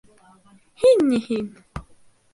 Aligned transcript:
—Һин, 0.85 1.05
ни, 1.11 1.21
һин!.. 1.29 1.49